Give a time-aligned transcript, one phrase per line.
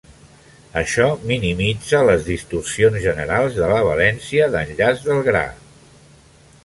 [0.79, 5.45] Això minimitza les distorsions generals de la valència d'enllaç del gra.